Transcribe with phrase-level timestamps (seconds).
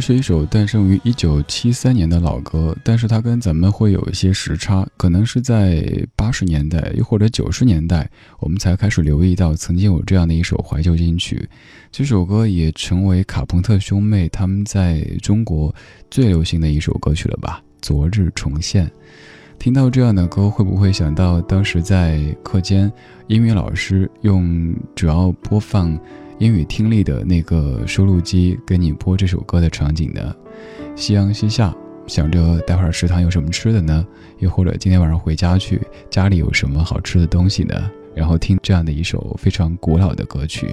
[0.00, 5.84] 是一首诞生于一九七三年的老歌，但是它跟咱们会有一些时差，可能是在
[6.16, 11.46] 八十年代又或者九十年代，我们才开始留意到曾经有这样的一首怀旧金曲。
[11.92, 15.74] 这首歌也成为卡朋特兄妹他们在中国
[16.10, 17.62] 最流行的一首歌曲了吧？
[17.82, 18.90] 昨日重现。
[19.58, 22.90] 听到这样的歌，会不会想到当时在课间，
[23.26, 25.98] 英语老师用主要播放？
[26.40, 30.34] 英语听力的那个收录机给你播这首歌的场景呢？
[30.96, 31.74] 夕阳西下，
[32.06, 34.06] 想着待会儿食堂有什么吃的呢？
[34.38, 35.78] 又或者今天晚上回家去，
[36.08, 37.74] 家里有什么好吃的东西呢？
[38.14, 40.70] 然后听这样的一首非常古老的歌曲。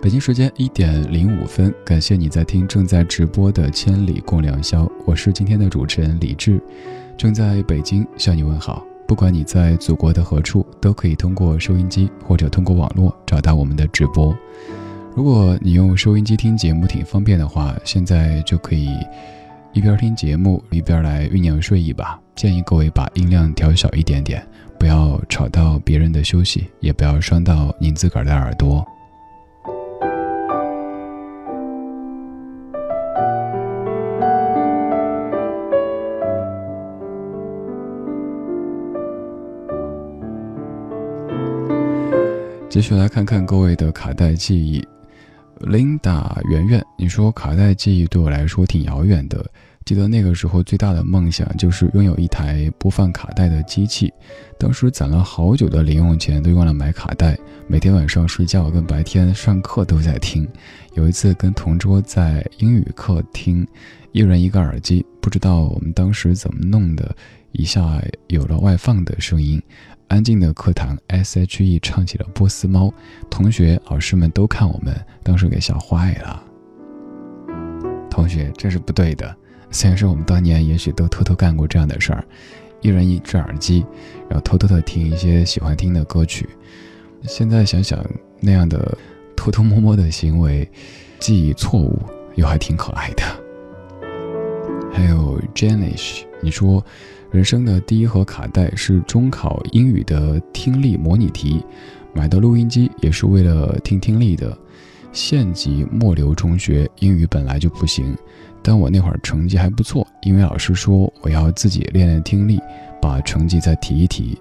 [0.00, 6.58] 北京时间一点零五分，感谢你在听正在直播的《千里共良宵》，我是今天的主持人李志，
[7.18, 8.82] 正在北京向你问好。
[9.06, 14.36] 不管你在祖国的何处，都可以通过收音机或者通过网络找到我们的直播。
[15.14, 18.88] 如果你用收音机听节目挺方便的话，现在就可以
[19.72, 22.18] 一边听节目一边来酝酿睡意吧。
[22.34, 24.44] 建议各位把音量调小一点点，
[24.78, 28.84] 不要吵到别人的休息，也不要伤到您自个儿的耳朵。
[42.74, 44.84] 继续来看看各位的卡带记忆
[45.60, 49.48] ，Linda 圆圆，你说卡带记忆对我来说挺遥远的。
[49.84, 54.12] 记得那个时候最大的梦想就是拥有一台播放卡带的机器，
[54.58, 57.38] 当时攒了好久的零用钱都用来买卡带，
[57.68, 60.44] 每天晚上睡觉跟白天上课都在听。
[60.94, 63.64] 有一次跟同桌在英语课听，
[64.10, 67.14] 一人一个耳机，不知道我们当时怎么弄的，
[67.52, 69.62] 一下有了外放的声音。
[70.14, 72.86] 安静的课堂，S.H.E 唱起了《波斯猫》，
[73.28, 74.94] 同学、老师们都看我们，
[75.24, 76.40] 当时给笑坏了。
[78.08, 79.36] 同学，这是不对的。
[79.72, 82.24] 虽然说我们当年也许都偷偷干过这样的事儿，
[82.80, 83.84] 一人一只耳机，
[84.28, 86.48] 然后偷偷的听一些喜欢听的歌曲。
[87.24, 87.98] 现在想想，
[88.38, 88.96] 那样的
[89.34, 90.70] 偷偷摸摸的行为，
[91.18, 92.00] 既错误
[92.36, 93.24] 又还挺可爱的。
[94.92, 96.86] 还有 Janish，你说。
[97.34, 101.60] 人生的第一盒卡带是中考英语的听力模拟题，
[102.12, 104.56] 买的录音机也是为了听听力的。
[105.12, 108.16] 县级末流中学英语本来就不行，
[108.62, 112.60] 但我那会儿成绩还不错，因为老师说我要自己练练听力，
[113.02, 114.38] 把成绩再提一提。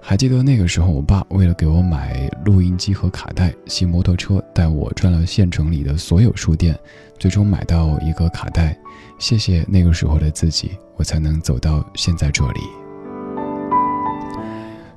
[0.00, 6.78] 还记得那个时候，我爸为了给我买录音机和卡带，骑摩托车带我转了县城里的所有书店，
[7.18, 8.78] 最终买到一个卡带。
[9.18, 10.70] 谢谢那个时候的自己。
[10.98, 12.60] 我才能走到现在这里。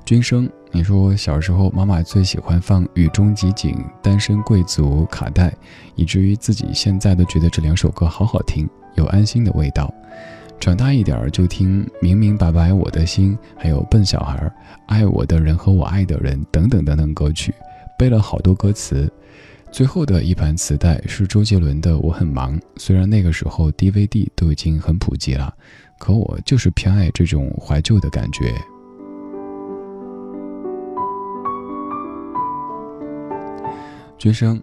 [0.04, 3.70] 君生，你说小时候妈妈最喜欢放《雨中即景》
[4.02, 5.54] 《单身贵族》卡带，
[5.94, 9.94] 以至于自己现在都觉得这两首歌好好听，有安心的味道。
[10.58, 14.38] 长大一点儿就听《明明白白我的心》，还有《笨小孩》
[14.86, 17.54] 《爱我的人和我爱的人》等等等等歌曲，
[17.96, 19.10] 背了好多歌词。
[19.70, 25.52] 最后的一盘磁带是周杰伦的《我很忙》，虽然那个时候 DVD 都已经很普及了。
[26.02, 28.52] 可我就是偏爱这种怀旧的感觉。
[34.18, 34.60] 君生，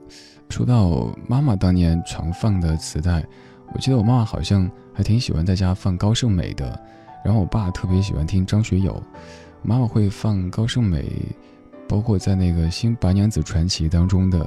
[0.50, 3.26] 说到妈妈当年常放的磁带，
[3.74, 6.78] 我记得我妈妈好像还挺喜欢在家放高胜美的，
[7.24, 9.02] 然后我爸特别喜欢听张学友，
[9.62, 11.10] 妈妈会放高胜美，
[11.88, 14.40] 包括在那个《新白娘子传奇》当中的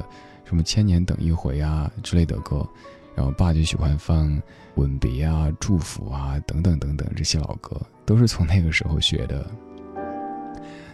[0.45, 2.69] 什么《千年等一回》啊之类的歌。
[3.15, 4.29] 然后爸就喜欢放
[4.77, 9.47] 《吻别》啊、《祝福》啊等等等等这些老歌，都是从那个时候学的。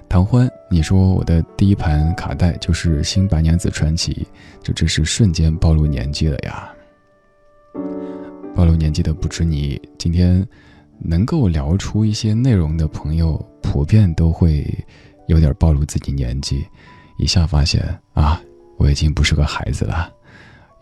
[0.09, 4.13] 唐欢，你说我的第一盘卡带就是《新白娘子传奇》，
[4.63, 6.71] 这真是瞬间暴露年纪了呀！
[8.55, 10.47] 暴露年纪的不止你，今天
[10.99, 14.67] 能够聊出一些内容的朋友，普遍都会
[15.27, 16.67] 有点暴露自己年纪。
[17.19, 17.83] 一下发现
[18.15, 18.41] 啊，
[18.79, 20.13] 我已经不是个孩子了。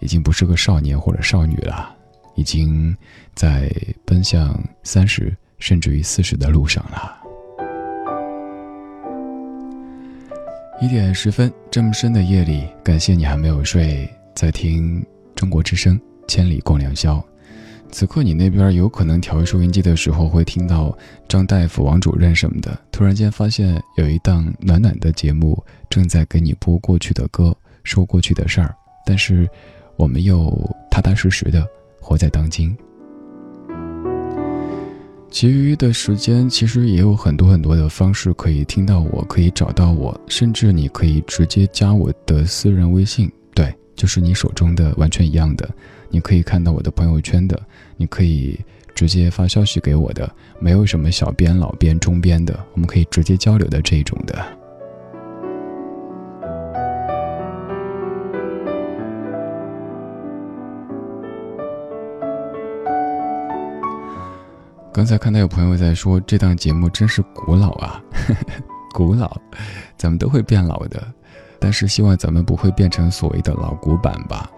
[0.00, 1.95] 已经不是个少年或者少女了，
[2.36, 2.96] 已经
[3.34, 3.70] 在
[4.04, 7.16] 奔向三十甚至于四十的路上了。
[10.80, 17.16] 一点十分，这么深的夜里，感谢你还没有睡，在听中国之声《千里共良宵》。
[17.90, 22.78] 此刻你那边有可能调收音机的时候，会听到张大夫、王主任什么的。
[22.92, 28.74] 突然间发现有一档暖暖的节目正在给你播过去的歌，说过去的事儿，
[29.04, 29.48] 但是。
[29.98, 30.52] 我们又
[30.90, 31.66] 踏踏实实的
[32.06, 32.72] 活在当今，
[35.28, 45.68] 其余的时间其实也有很多很多的方式可以听到我，可以找到我，甚至你可以直接加我的私人微信，对，就是你手中的完全一样的，
[46.08, 47.60] 你可以看到我的朋友圈的，
[47.96, 48.56] 你可以
[48.94, 54.55] 直接发消息给我的，没有什么小编、老编、中编的，我们可以直接交流的这一种的。
[64.96, 68.02] 刚才看到有朋友在说这档节目真是古老啊，
[68.94, 69.38] 古老，
[69.98, 71.06] 咱们都会变老的，
[71.60, 74.50] 但是希望咱们不会变成所谓的老古板吧。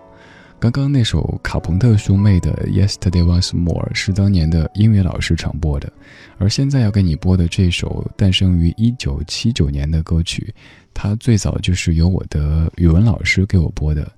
[0.60, 5.92] 刚刚那首卡朋特兄妹的《Yesterday Once More》是当年的英语老师常播的，
[6.38, 10.54] 而现在要给你播的这首诞生于一九七九年的歌曲，
[10.94, 14.08] 它最早就是由我的语文老师给我播的。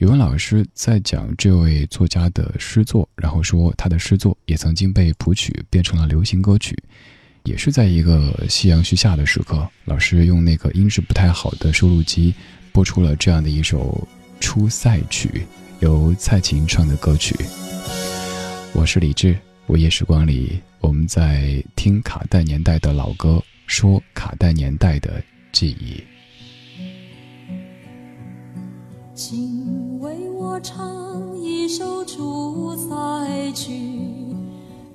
[0.00, 6.74] 语文老师在讲这位作家的诗作，然后说他的诗作也曾经被谱曲变成了流行歌曲，
[7.44, 12.34] 也是在一个夕阳西下的时刻，老师用那个音质不太好的收录机
[12.72, 14.08] 播出了这样的一首
[14.42, 15.28] 《出塞曲》，
[15.80, 17.36] 由蔡琴唱的歌曲。
[18.72, 26.02] 我是李志，午夜时光里我们在听卡带年代的老歌，说卡带年代的记忆。
[30.62, 33.72] 唱一首《出塞曲》，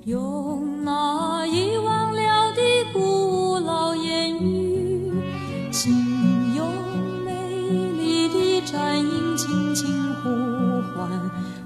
[0.04, 2.60] 用那遗忘了的
[2.92, 5.12] 古老言语，
[5.72, 5.92] 请
[6.54, 6.68] 用
[7.24, 7.32] 美
[7.98, 9.88] 丽的战音轻轻
[10.22, 10.30] 呼
[10.94, 11.10] 唤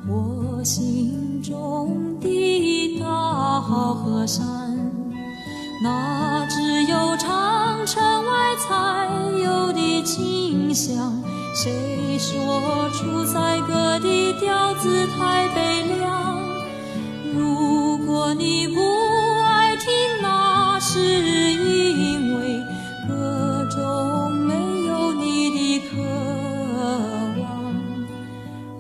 [0.08, 4.46] 我心中的大好河山。
[5.82, 9.08] 那只有长城外才
[9.42, 11.22] 有的清香。
[11.52, 16.40] 谁说出塞歌的调子太悲凉？
[17.34, 18.80] 如果你不
[19.42, 19.90] 爱听，
[20.22, 22.60] 那是因为
[23.08, 24.54] 歌中没
[24.86, 25.96] 有你的渴
[27.42, 27.74] 望。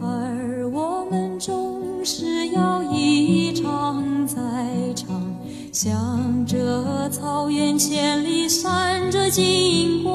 [0.00, 4.38] 而我们总是要一唱再
[4.94, 5.08] 唱，
[5.72, 10.09] 向着草原千里闪着金光。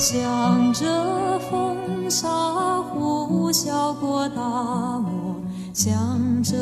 [0.00, 2.26] 向着风沙
[2.80, 4.40] 呼啸过大
[4.98, 5.36] 漠，
[5.74, 6.56] 向着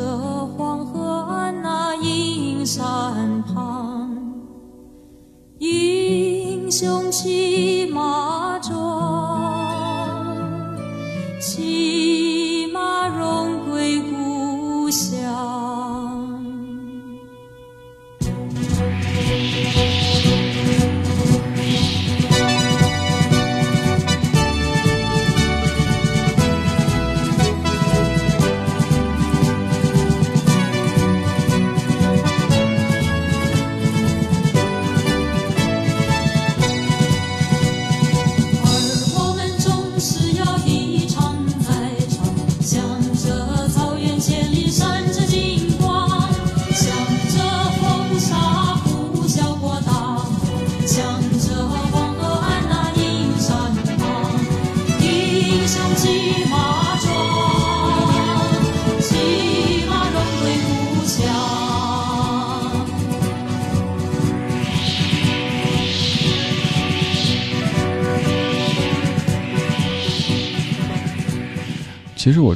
[0.57, 4.11] 黄河岸那阴山旁，
[5.57, 9.18] 英雄骑马壮，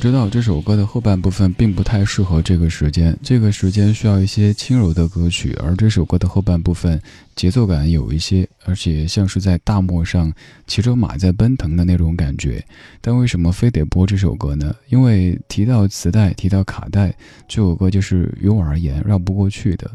[0.03, 7.01] 知道这首歌的后半部分并不太适合这个时间，这个时间需要一些轻柔的歌曲，而这首歌的后半部分
[7.37, 10.29] 节奏感有一些，而且像是在大漠上
[10.67, 12.61] 骑着马在奔腾的那种感觉。
[12.99, 14.75] 但为什么非得播这首歌呢？
[14.89, 17.15] 因为提到磁带，提到卡带，
[17.47, 19.89] 这首歌就是于我而言绕不过去的。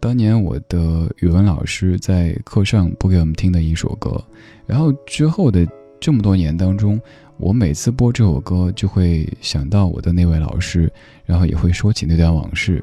[0.00, 4.20] 当年我的语文老师在课上播给我们听的一首歌，
[4.66, 5.64] 然后之后的
[6.00, 7.00] 这么多年当中。
[7.42, 10.90] 我每次播这首歌，就会想到我的那位老师，
[11.26, 12.80] 然后也会说起那段往事。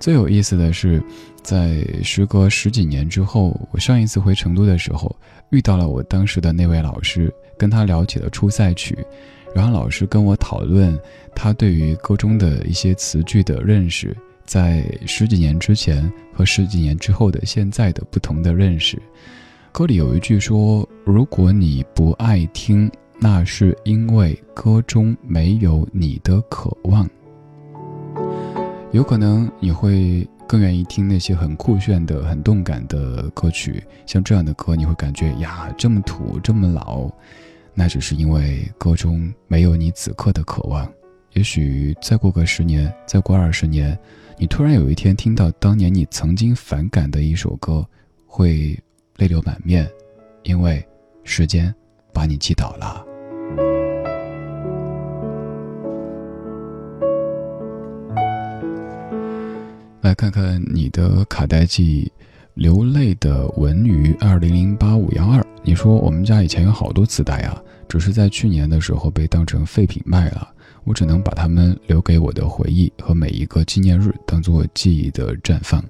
[0.00, 1.00] 最有意思的是，
[1.44, 5.14] 在时隔十几年之后，我上一次回成都的时候，
[5.50, 8.96] 遇到了我当时的那位老师，跟他聊起了《出塞曲》，
[9.54, 10.98] 然后老师跟我讨论
[11.32, 19.00] 他对于歌中的一些词句的认识，在十几年之前和十几年之后的现在的不同的认识。
[19.70, 27.08] 歌里有一句说：“如果你不爱听。”那是因为歌中没有你的渴望。
[28.92, 37.10] 有可能你会更愿意听那些很酷炫的、很动感的歌曲，像这样的歌，你会感觉呀，这么土，这么老。
[37.74, 40.88] 那只是因为歌中没有你此刻的渴望。
[41.32, 43.98] 也许再过个十年，再过二十年，
[44.38, 47.84] 你突然有一天听到当年你曾经反感的一首歌，
[48.26, 48.78] 会
[49.16, 49.90] 泪流满面，
[50.44, 50.86] 因为
[51.24, 51.74] 时间。
[52.14, 53.04] 把你击倒了。
[60.00, 62.12] 来看看你的卡带记忆，
[62.54, 65.44] 流泪的文娱二零零八五幺二。
[65.62, 70.46] 你说我们家以前有好多磁带啊，只是在去年的时候被当成废品卖了，
[70.84, 75.82] 我只能把它们留给我的回忆和每一个纪念日，当做记忆的绽放。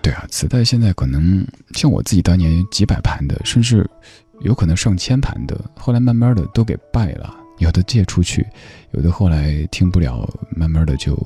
[0.00, 3.88] 对啊，磁带现在可能像我自己当年几百盘的，甚至。
[4.40, 8.46] 有可能上千盘的，后来慢慢的都给败了，有的借出去，
[8.92, 11.16] 有的后来听不了，慢慢的就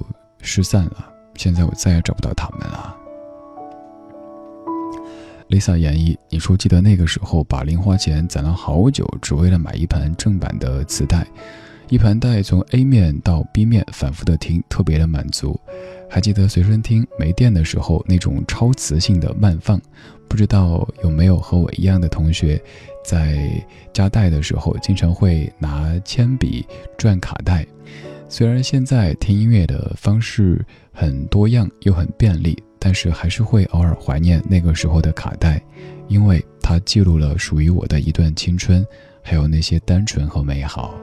[0.41, 1.13] 失散了。
[1.37, 2.97] 现在我再也找不到他们了。
[5.49, 11.27] Lisa 演绎，你说记得那个时候把零花钱攒了好久，只为了买一盘正版的磁带，
[11.89, 15.59] 一盘带从 A 面到 B 面反复的听，特别的满足。
[16.09, 19.81] 还记得随身听没电的时候那种超磁性的慢放，
[20.31, 22.63] 不知道有没有和我一样的同学，
[23.05, 23.51] 在
[23.93, 26.65] 加带的时候经常会拿铅笔
[26.97, 27.67] 转卡带。
[28.29, 35.61] 虽然现在听音乐的方式很多样又很便利，但是还是会偶尔怀念那个时候的卡带，
[36.07, 38.87] 因为它记录了属于我的一段青春，
[39.21, 40.95] 还有那些单纯和美好。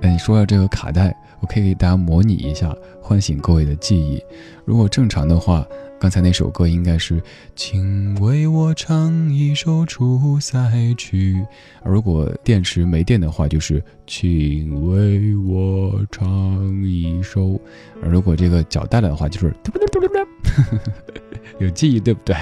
[0.00, 4.22] 哎，你说到这个卡带，我可以给大家模拟一下，唤醒各位的记忆。
[4.64, 5.66] 如果正常的话，
[5.98, 7.20] 刚才那首歌应该是
[7.56, 11.44] “请为我唱一首出塞曲”，
[11.84, 16.24] 如果电池没电的话，就是“请为我唱
[16.84, 17.60] 一首”。
[18.00, 19.52] 如果这个脚带了的话，就是
[21.58, 22.36] “有记忆对不对？”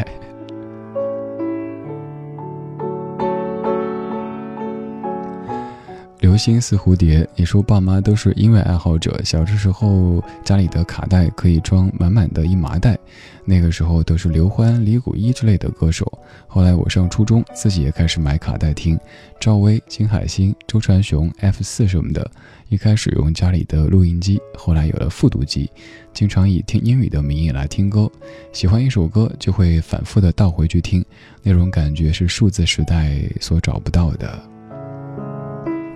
[6.21, 12.99] 流星似蝴蝶，你说爸妈都是音乐爱好者，小的时候家里的卡带可以装满满的一麻袋，
[13.45, 16.11] 那个时候都是刘欢、李谷一之类的歌手。
[16.47, 18.99] 后来我上初中，自己也开始买卡带听，
[19.39, 22.29] 赵薇、金海心、周传雄、F 四什么的。
[22.71, 25.71] 一开始用家里的录音机，后来有了复读机，
[26.15, 28.11] 经常以听英语的名义来听歌。
[28.53, 31.05] 喜欢一首歌就会反复的倒回去听，
[31.43, 34.56] 那种感觉是数字时代所找不到的。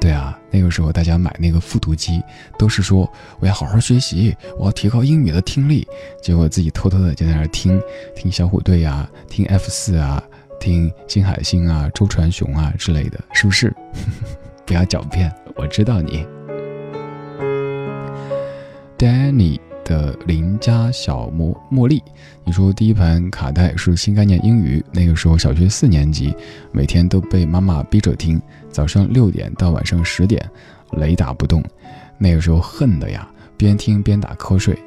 [0.00, 2.22] 对啊，那个时候大家买那个复读机，
[2.58, 3.06] 都是说
[3.38, 5.86] 我要好好学习，我要提高英语的听力。
[6.22, 7.80] 结果自己偷偷的就在那听，
[8.16, 10.22] 听小虎队啊，听 F 四啊，
[10.58, 13.72] 听金海心啊，周传雄啊之类的，是不是？
[14.64, 16.26] 不要狡辩，我知道你。
[18.96, 19.60] Danny。
[19.84, 22.02] 的邻家小茉茉莉，
[22.44, 26.34] 你说第一盘卡带是新概念英语，那个时候小学四年级，
[26.72, 28.40] 每天都被妈妈逼着听，
[28.70, 30.48] 早上六点到晚上十点，
[30.92, 31.62] 雷打不动。
[32.18, 34.78] 那个时候恨的呀，边听边打瞌睡。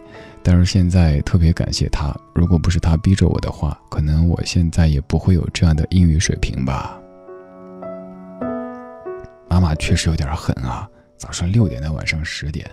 [0.45, 6.99] 但是现在特别感谢他，如果不是他逼着我的话，可能我现在也不会有这样的英语水平吧。
[9.49, 12.69] 妈妈确实有点狠啊，早上六点到晚上十点。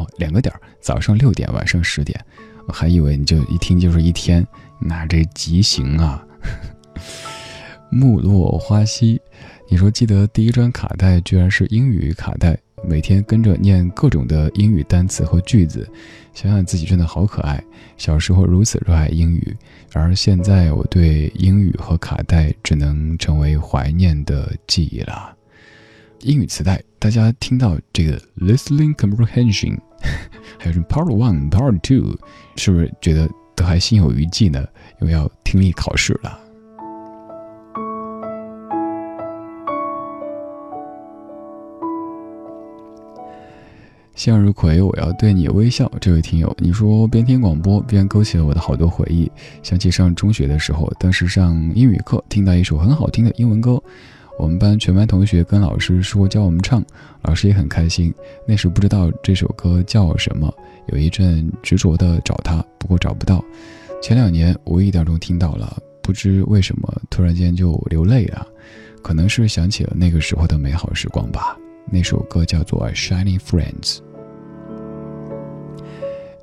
[0.00, 2.18] 哦，两个点儿，早上六点，晚上十点，
[2.66, 4.46] 我还以为你就一听就是一天，
[4.80, 6.24] 那这极刑啊！
[7.90, 9.20] 木落花溪，
[9.68, 15.86] 你说记得第一张卡带居然是英语卡带，每天跟着念各种的英语单词和句子，
[16.32, 17.62] 想想自己真的好可爱。
[17.98, 19.56] 小时候如此热爱英语，
[19.92, 25.36] 而现在我对英语和卡带只能成为怀念的记忆了。
[26.20, 29.76] 英语磁带，大家听到这个 listening comprehension，
[30.58, 32.18] 还有什么 part one、part two，
[32.56, 34.66] 是不是觉得都还心有余悸呢？
[35.00, 36.38] 又要听力考试了。
[44.14, 45.90] 向日葵，我要对你微笑。
[45.98, 49.30] 这位听友，你说边听广播边勾起了我的好多回忆，
[49.62, 53.82] 想起上中学的时候，当时上英语课听到一首很好听的英文歌。
[54.40, 56.82] 我们班全班同学跟老师说教我们唱，
[57.20, 58.12] 老师也很开心。
[58.46, 60.50] 那时不知道这首歌叫什么，
[60.86, 63.44] 有一阵执着的找它，不过找不到。
[64.00, 68.46] 前两年无意当中听到了，不知为什么突然间就流泪了，
[69.02, 71.54] 可能是想起了那个时候的美好时光吧。
[71.90, 73.98] 那首歌叫做《Shining Friends》。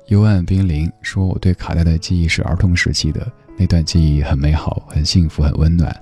[0.06, 3.26] 幽暗冰凌说：“我对卡带的记忆是儿童时期的
[3.58, 5.94] 那段记忆，很美好，很幸福，很温暖。”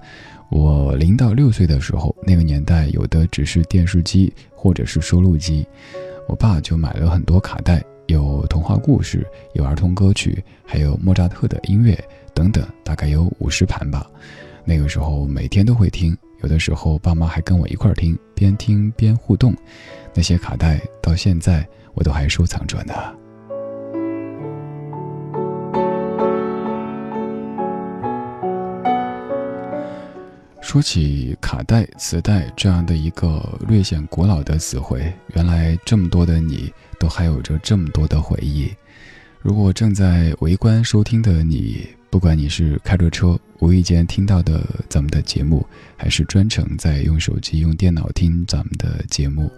[0.49, 5.67] 我零到六岁的时候，那个年代有的只是电视机或者是收录机，
[6.29, 11.99] 我爸就买了很多卡带，有童话故事，有儿童歌曲，还有莫扎特的音乐
[12.33, 14.09] 等等，大概有五十盘吧。
[14.65, 19.55] 那个时候每天都会听，有的时候爸妈还跟我一块听，边听边互动。
[20.15, 22.95] 那些卡带到现在我都还收藏着呢。
[30.67, 38.69] 说起卡带、磁带这样的一个略显古老的词汇，原来这么多的你都还有着这么多的回忆。
[39.41, 45.65] 如果正在围观收听的你，不管你是开着车无意间听到的咱们的节目，
[45.97, 49.49] 还是专程在用手机、用电脑听咱们的节目，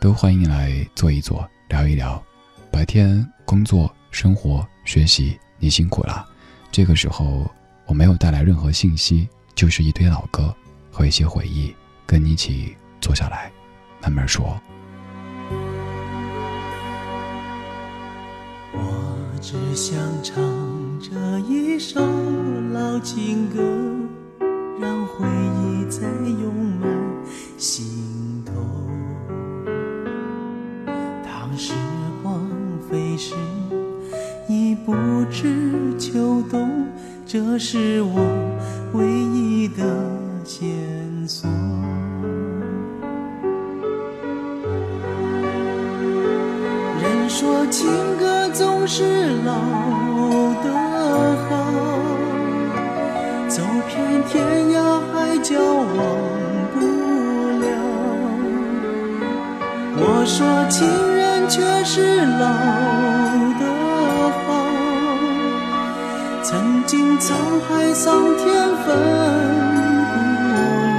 [0.00, 2.22] 都欢迎来坐一坐，聊一聊。
[2.70, 6.24] 白天工作、生活、学习，你辛苦了。
[6.70, 7.50] 这个时候，
[7.84, 9.28] 我没有带来任何信息。
[9.54, 10.54] 就是一堆老歌
[10.90, 11.74] 和一些回忆，
[12.06, 13.50] 跟你一起坐下来
[14.00, 14.60] 慢慢说。
[18.72, 20.42] 我只想唱
[21.00, 22.00] 这一首
[22.72, 23.62] 老情歌，
[24.80, 26.90] 让回忆再涌满
[27.58, 28.52] 心头。
[31.22, 31.74] 当时
[32.22, 32.40] 光
[32.90, 33.34] 飞逝，
[34.48, 34.94] 已不
[35.30, 36.86] 知秋冬，
[37.26, 38.51] 这是我。
[38.94, 39.82] 唯一的
[40.44, 40.68] 线
[41.26, 41.48] 索。
[47.00, 49.52] 人说情歌总是老
[50.62, 50.70] 的
[51.48, 51.50] 好，
[53.48, 55.96] 走遍天涯海角忘
[56.74, 56.76] 不
[57.60, 57.64] 了。
[59.96, 62.46] 我说情人却是老
[66.82, 68.44] 如今沧海桑田
[68.78, 68.86] 分
[70.10, 70.14] 不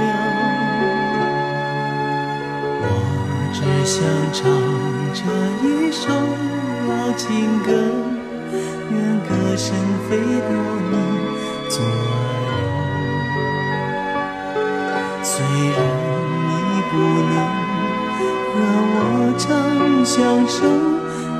[0.00, 0.02] 了，
[2.80, 2.82] 我
[3.52, 4.00] 只想
[4.32, 4.40] 唱
[5.12, 5.20] 这
[5.68, 6.08] 一首
[6.88, 7.28] 老情
[7.62, 7.68] 歌，
[8.90, 8.96] 愿
[9.28, 9.76] 歌声
[10.08, 10.48] 飞到
[10.90, 10.92] 你
[11.68, 11.86] 左右。
[15.22, 15.78] 虽然
[16.48, 16.50] 你
[16.88, 16.92] 不
[17.28, 17.32] 能
[18.54, 18.56] 和
[18.94, 18.96] 我
[19.36, 19.44] 长
[20.02, 20.16] 相
[20.48, 20.64] 守，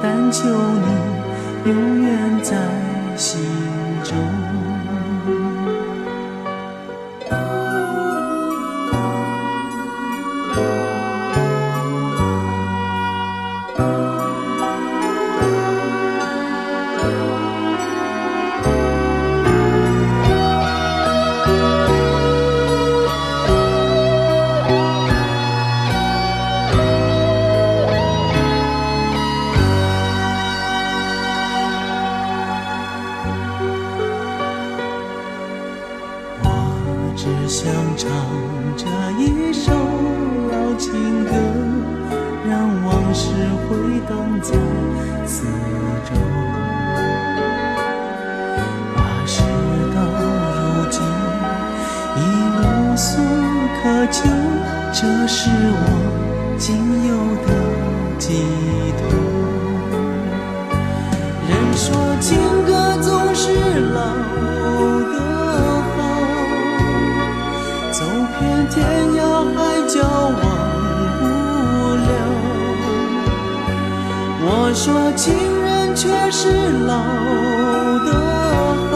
[0.02, 0.86] 但求你
[1.70, 2.52] 永远在
[3.16, 3.40] 心。
[4.14, 4.43] soul.
[74.84, 76.46] 说情人却是
[76.86, 76.98] 老
[78.04, 78.12] 的
[78.90, 78.92] 好。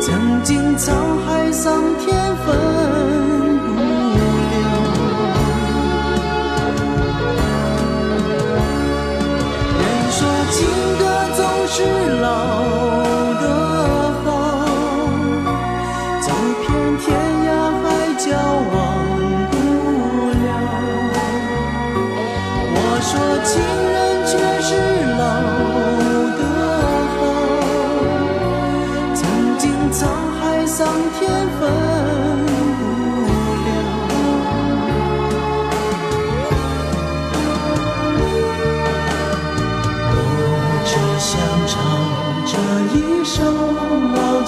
[0.00, 0.94] 曾经沧
[1.26, 3.07] 海桑田分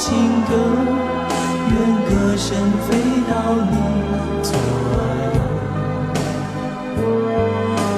[0.00, 0.16] 情
[0.48, 0.52] 歌
[1.68, 1.76] 愿
[2.08, 2.48] 歌声
[2.88, 2.88] 飞
[3.28, 3.32] 到
[3.70, 3.76] 你
[4.42, 4.50] 左
[5.34, 5.38] 右，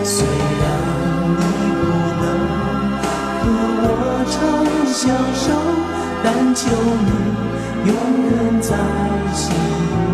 [0.03, 0.27] 虽
[0.59, 0.65] 然
[1.39, 1.41] 你
[1.79, 1.81] 不
[2.21, 2.25] 能
[3.39, 3.43] 和
[3.85, 3.87] 我
[4.27, 4.35] 长
[4.93, 5.01] 相
[5.33, 5.47] 守，
[6.25, 6.61] 但求
[7.07, 7.11] 你
[7.87, 7.91] 永
[8.27, 8.69] 远在
[9.33, 9.41] 心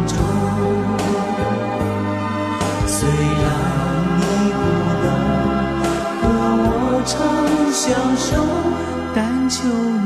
[0.07, 0.13] 中。
[2.87, 3.43] 虽然
[4.19, 4.23] 你
[4.53, 4.61] 不
[5.05, 5.07] 能
[6.21, 6.23] 和
[6.69, 6.69] 我
[7.07, 7.17] 长
[7.73, 8.29] 相守，
[9.15, 9.98] 但求你。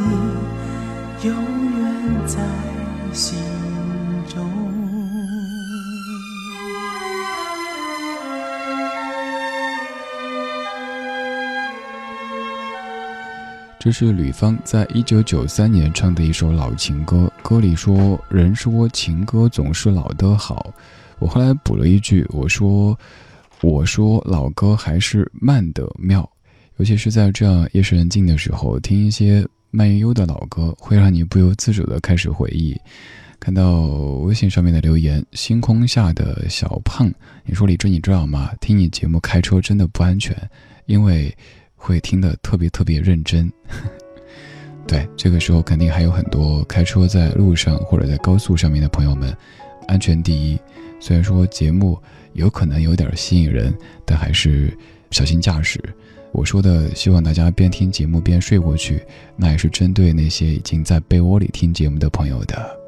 [13.84, 20.72] 这是吕方在一九九三年唱的一首老情歌，歌里说：“人说情歌总是老的好。”
[21.18, 22.96] 我后来补了一句，我说
[23.60, 26.30] ：“我说老歌还是慢的妙。”
[26.78, 32.80] 尤其是在这样夜深人静的时候，听一些慢悠悠的老歌，会让你不由自主的开始回忆。
[33.40, 33.80] 看到
[34.22, 37.12] 微信上面的留言，星空下的小胖，
[37.44, 38.52] 你说李志，你知道吗？
[38.60, 40.36] 听你节目开车真的不安全，
[40.86, 41.36] 因为。
[41.82, 43.52] 会听得特别特别认真，
[44.86, 49.36] 对，这个时候肯定还有很多开车在路上或者在高速上面的朋友们，
[49.88, 50.58] 安全第一。
[51.00, 52.00] 虽然说节目
[52.34, 54.72] 有可能有点吸引人，但还是
[55.10, 55.82] 小心驾驶。
[56.30, 59.02] 我说的，希望大家边听节目边睡过去，
[59.36, 62.81] 那也是针对那些已经在被窝里听节目的朋友的。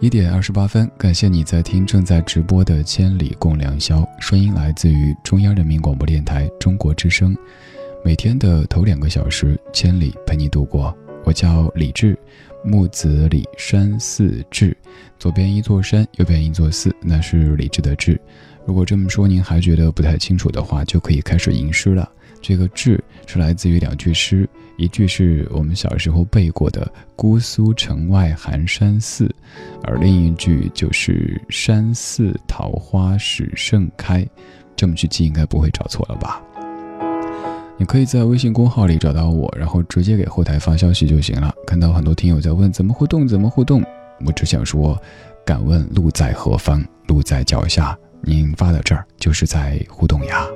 [0.00, 7.34] 一点二十八分，感谢你在听正在直播的《千里共良宵》，声音来自于中央人民广播电台中国之声。
[8.04, 10.94] 每天的头两个小时，千里陪你度过。
[11.24, 12.18] 我叫李志，
[12.62, 14.76] 木子李山寺志，
[15.18, 18.20] 左边一座山，右边一座寺，那是李志的志。
[18.66, 22.10] 如果这么说您还觉得不太清楚的话，就可以开始吟诗了。
[22.42, 29.32] 这个“志”是来自于两句诗，一句是我们小时候背过的“姑苏城外寒山寺”，
[29.84, 34.26] 而另一句就是“山寺桃花始盛开”。
[34.74, 36.42] 这么去记应该不会找错了吧？
[37.76, 41.54] 你可以在微信公号里找到我，然后直接给后台发消息就行了。
[41.66, 43.82] 看到很多听友在问怎么互动，怎么互动，
[44.26, 45.00] 我只想说，
[45.46, 46.84] 敢问路在何方？
[47.06, 47.96] 路在脚下。
[48.22, 50.46] 您发到这儿就是在互动呀。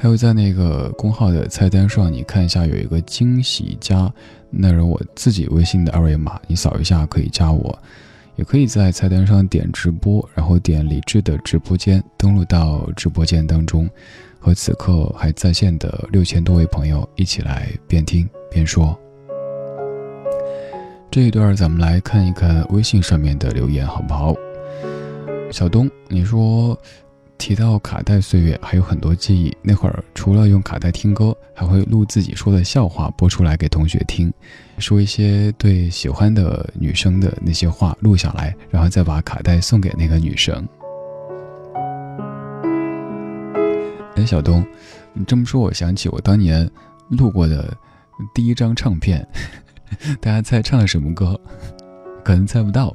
[0.00, 4.10] 还有在那个公号的菜单上，你看一下有一个惊喜加，
[4.48, 7.76] 那是我自己微信的二维码，你扫一下可以加我。
[8.36, 13.90] 也可以在菜单上点直播，然后点李智的直播间，登录到直播间当中。
[14.38, 18.96] 和此刻还在线的六千多位朋友一起来边听边说。
[21.10, 24.32] 这一段咱们来看一看微信上面的留言，好不好？
[25.50, 26.78] 小东，你说
[27.38, 34.30] 提到卡带岁月还有很多记忆，那会儿除了用卡带听歌，还会录自己说的笑话播出来给同学听，
[34.78, 40.66] 说一些对喜欢的女生的那些话录下来，然后再把卡带送给那个女生。
[44.16, 44.66] 哎，小东，
[45.14, 46.68] 你这么说，我想起我当年
[47.08, 47.72] 录过的
[48.34, 49.26] 第一张唱片，
[50.20, 51.40] 大家猜唱的什么歌？
[52.24, 52.94] 可能猜不到。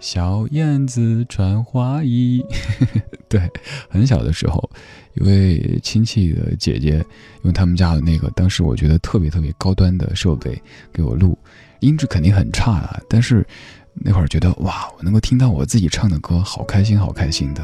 [0.00, 2.42] 小燕子穿花衣，
[3.28, 3.40] 对，
[3.88, 4.70] 很小的时候，
[5.14, 7.04] 一位亲戚的姐姐
[7.42, 10.60] 用他们家的那个，当时我觉得特别特别高端的设备
[10.90, 11.38] 给我录，
[11.80, 13.46] 音质肯定很差啊，但是
[13.92, 17.62] 那会儿觉得哇，我能够听到我自己唱的歌，好开心，好开心的。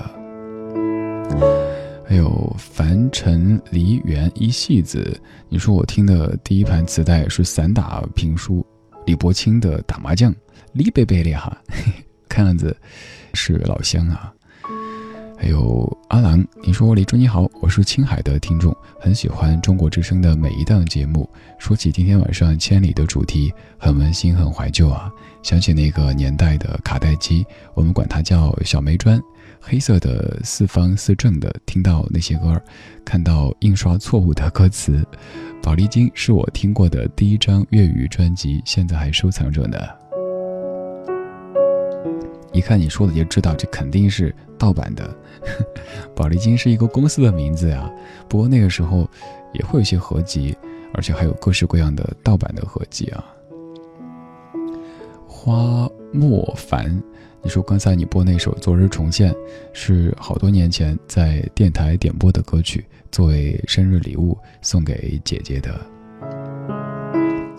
[2.06, 5.18] 还有凡尘梨园一戏子，
[5.48, 8.64] 你说我听的第一盘磁带是散打评书，
[9.06, 10.32] 李伯清的打麻将，
[10.72, 11.50] 李贝贝厉害，
[12.28, 12.76] 看样子
[13.34, 14.32] 是老乡啊。
[15.38, 21.28] 还有阿郎，你说李叔你好，我是青海的听众，很喜欢中国之声的每一档节目。
[21.58, 25.12] 说起今天晚上千里的主题，很温馨，很怀旧啊，
[25.42, 29.20] 想起那个年代的卡带机，我们管它叫小煤砖。
[29.60, 32.58] 黑色的四方四正的，听到那些歌，
[33.04, 34.98] 看到印刷错误的歌词，
[35.62, 39.76] 《宝丽金》是我听过的第一张粤语专辑，现在还收藏着呢。
[42.56, 45.14] 一看你说的就知道，这肯定是盗版的。
[46.16, 47.90] 宝丽金是一个公司的名字呀，
[48.28, 49.08] 不过那个时候
[49.52, 50.56] 也会有一些合集，
[50.94, 53.24] 而且还有各式各样的盗版的合集啊。
[55.26, 57.00] 花莫凡。
[57.42, 59.32] 你说刚才你播那首《昨日重现》，
[59.72, 65.78] 是好多年前在电台点播的歌曲，作为生日礼物送给姐姐的。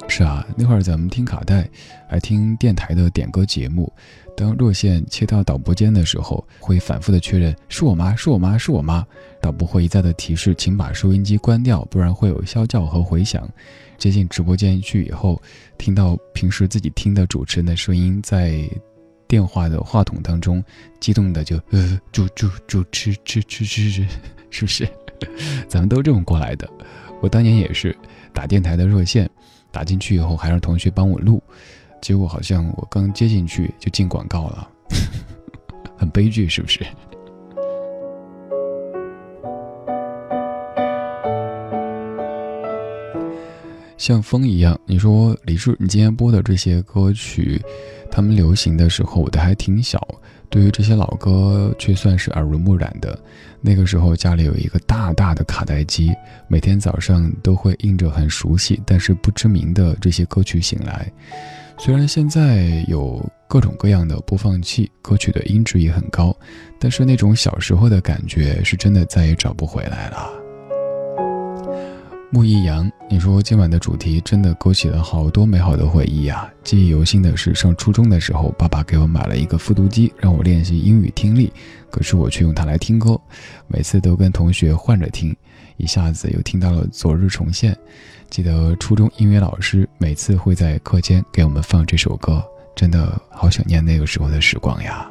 [0.10, 1.70] 是啊，那会儿咱们听卡带，
[2.10, 3.90] 还听电台的点歌节目，
[4.38, 9.04] 当热线切到导播间的时候，会反复的确认是我妈，是我妈，是我妈。
[9.42, 13.50] 导播会一再的提示，请把收音机关掉，不然会有啸叫和回响。
[13.98, 15.42] 接进直播间去以后，
[15.80, 18.64] 听到平时自己听的主持人的声音在。
[19.30, 20.64] 电话的话筒当中，
[21.02, 24.08] 激动的就呃，主主主持吃吃吃吃，
[24.50, 24.88] 是不是？
[25.68, 26.66] 咱们都这么过来的。
[27.22, 27.94] 我当年也是
[28.32, 29.30] 打电台的热线，
[29.70, 31.44] 打进去以后还让同学帮我录，
[32.02, 34.70] 结果好像我刚接进去就进广告了，
[35.98, 36.86] 很悲剧，是不是？
[43.98, 47.62] 像风一样，你说李叔，你今天播的这些歌曲。
[48.10, 50.00] 他们流行的时候，我的还挺小，
[50.50, 53.20] 对于这些老歌却算是耳濡目染的。
[53.60, 56.14] 那个时候家里有一个大大的卡带机，
[56.48, 61.12] 每天早上都会印着很熟悉但是不知名的这些歌曲醒来。
[61.80, 66.36] 虽然现在有各种各样的播放器，歌曲的音质也很高，
[66.80, 70.30] 但是那种小时候的感觉是真的再也找不回来了。
[72.30, 76.52] 木易阳，你说今晚的主题真的勾起了好多美好的回忆啊！
[76.62, 81.54] 记忆犹新的是，上初中的时候，爸爸给我买了一个复读机，让我练习英语听力，
[81.90, 83.18] 可是我却用它来听歌，
[83.68, 85.34] 每次都跟同学换着听，
[85.78, 87.74] 一下子又听到了《昨日重现》。
[88.30, 92.44] 记得初中音乐老师每次会在课间给我们放这首歌，
[92.76, 95.10] 真的好想念那个时候的时光呀。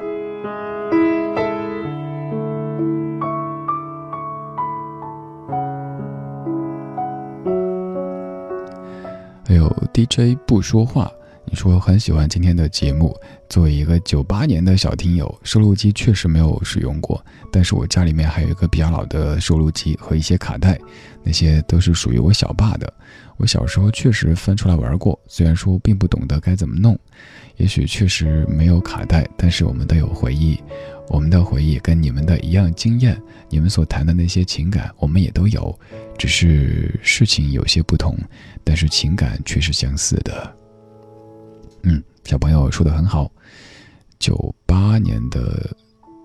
[9.44, 11.11] 还有 DJ 不说话，
[11.46, 13.16] 你说很喜欢今天的节目。
[13.48, 20.79] 作为一个九八年的小听友，收录机确实没有使用过，但是我家里面还有一个比较老的收录机和一些卡带，
[21.22, 22.92] 那些都是属于我小爸的。
[23.37, 26.99] 我小时候确实翻出来玩过，虽然说并不懂得该怎么弄，
[27.57, 30.59] 也许确实没有卡带，但是我们都有回忆。
[31.09, 33.16] 我们的回忆跟你们的一样惊艳，
[33.49, 35.79] 你们所谈的那些情感，我们也都有，
[36.18, 38.18] 只是事情有些不同，
[38.64, 40.57] 但是情感却是相似的。
[41.83, 43.31] 嗯，小朋友说的很好，
[44.18, 45.70] 九八年的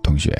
[0.01, 0.33] 同学，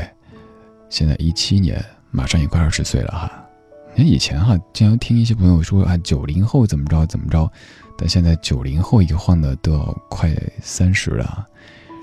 [0.89, 3.45] 现在一七年，马上也快二十岁了哈。
[3.93, 7.51] 你看以前哈，经常听一些朋友说啊，九零后怎么着怎么着，
[7.97, 11.45] 但现在九零后一晃的都要快三十了。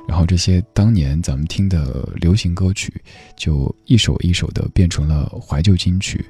[0.07, 2.93] 然后这些当年咱们听的流行歌曲，
[3.37, 6.25] 就一首一首的变成了怀旧金曲。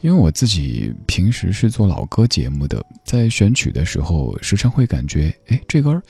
[0.00, 6.02] 因为我自己平时是做老歌节目的，在选曲的时候，时常会感觉，哎，这歌儿，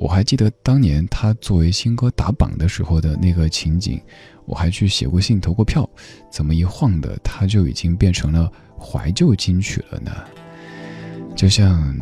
[0.00, 4.00] 我还记得当年他作为新歌打榜的时候的那个情景，
[4.44, 5.88] 我还去写过信、投过票，
[6.30, 10.12] 怎么一晃的，他就已经变成了怀旧金曲了呢？
[11.34, 11.92] 就像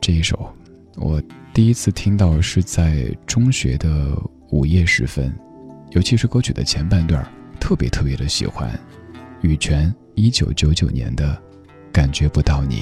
[0.00, 0.54] 这一首，
[0.96, 1.22] 我。
[1.54, 4.14] 第一次听到是在中学的
[4.50, 5.34] 午夜时分，
[5.92, 7.26] 尤其是歌曲的前半段，
[7.58, 8.78] 特别特别的喜欢。
[9.40, 11.34] 羽泉一九九九年的
[11.90, 12.76] 《感觉不到你》。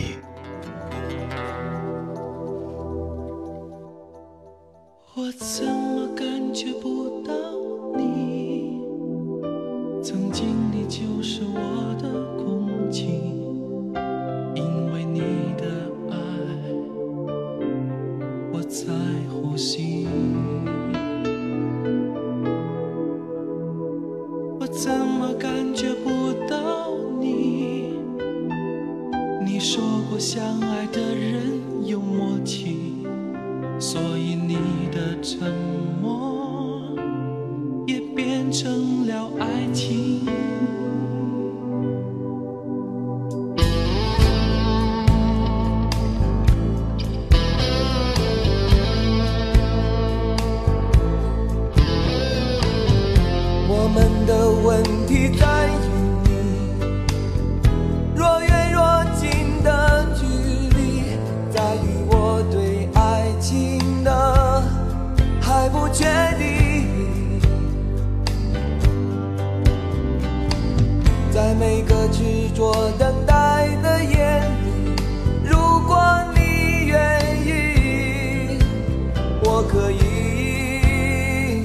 [79.68, 81.64] 可以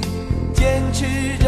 [0.54, 1.39] 坚持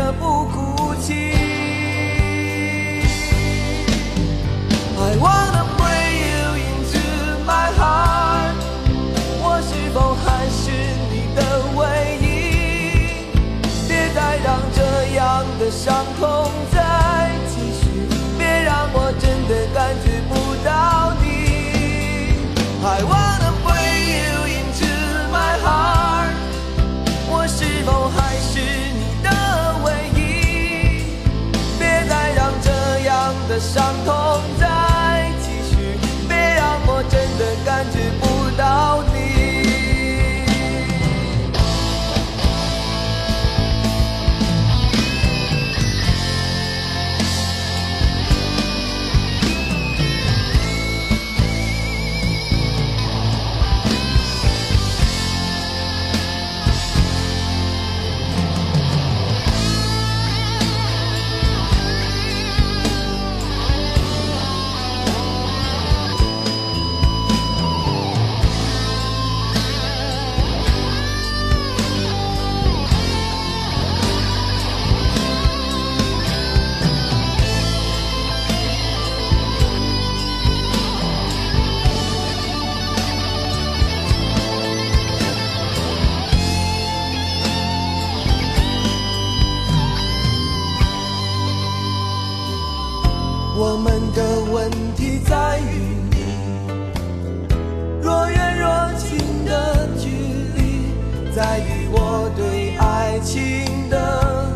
[101.34, 104.50] 在于我对爱情的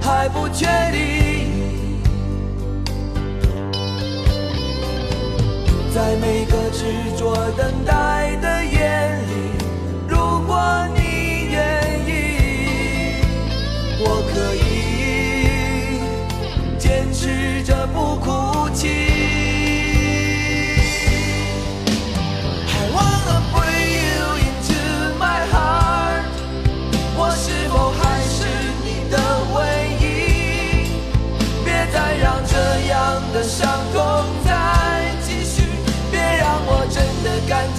[0.00, 1.56] 还不确定。
[5.92, 6.84] 在每个执
[7.18, 8.35] 着等待。
[37.48, 37.75] 到。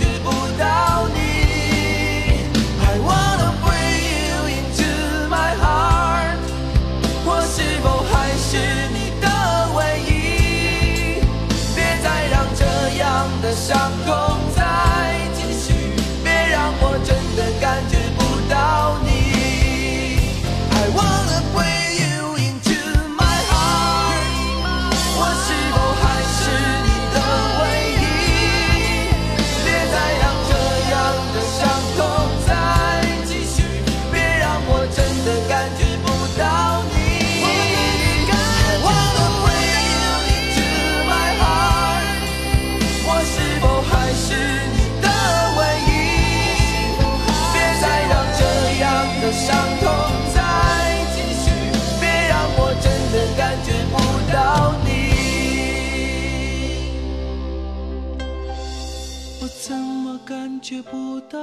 [59.68, 61.38] 怎么感觉不到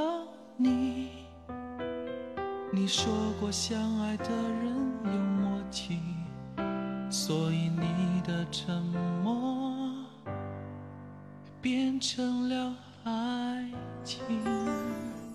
[0.57, 1.09] 你。
[2.73, 5.99] 你说过相爱的人有默契，
[7.11, 8.83] 所以你的沉
[9.23, 9.77] 默
[11.61, 13.71] 变成了爱
[14.03, 14.23] 情。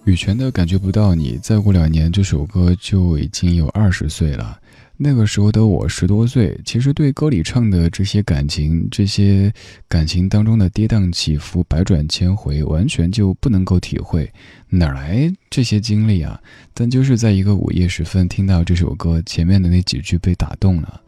[0.05, 4.58] 羽泉的感觉不到你，再过两年这首歌就已经有二十岁了。
[5.01, 9.49] 那个时候的我十多岁，其实对歌里唱的这些感情，这些
[9.87, 14.29] 感情当中的跌宕起伏、百转千回，完全就不能够体会，
[14.67, 16.37] 哪来这些经历啊？
[16.73, 21.01] 但就是在一个午夜时分听到这首歌，前面的那几句被打动了。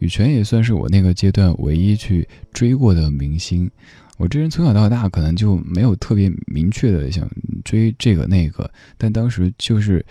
[0.00, 3.70] 羽泉也算是我那个阶段唯一去追过的明星。
[4.16, 7.30] 我这人从小到大可能就没有特别明确的想
[7.64, 8.68] 追这个那个，
[8.98, 10.04] 但当时就是。